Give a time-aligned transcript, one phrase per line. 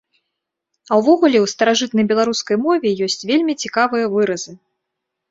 [0.91, 4.51] А ўвогуле ў старажытнай беларускай мове ёсць вельмі цікавыя выразы.